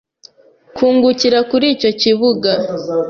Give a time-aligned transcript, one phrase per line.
[0.75, 2.51] kungukira kuri icyo kibuga